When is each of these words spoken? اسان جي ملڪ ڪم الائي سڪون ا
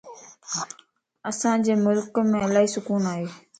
اسان 1.29 1.57
جي 1.67 1.73
ملڪ 1.83 2.05
ڪم 2.17 2.27
الائي 2.43 2.67
سڪون 2.75 3.01
ا 3.11 3.15